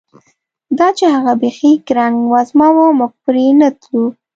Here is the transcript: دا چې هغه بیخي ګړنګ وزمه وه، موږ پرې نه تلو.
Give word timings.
دا 0.77 0.87
چې 0.97 1.05
هغه 1.15 1.33
بیخي 1.41 1.71
ګړنګ 1.87 2.17
وزمه 2.33 2.67
وه، 2.75 2.87
موږ 2.99 3.11
پرې 3.23 3.45
نه 3.59 3.67
تلو. 3.81 4.03